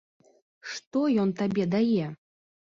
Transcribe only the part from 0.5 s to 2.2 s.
Што ён табе дае?